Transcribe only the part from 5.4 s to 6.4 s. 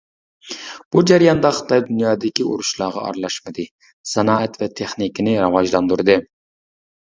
راۋاجلاندۇردى.